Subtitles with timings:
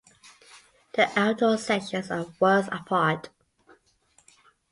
[0.93, 3.29] The outdoor section of Worlds Apart.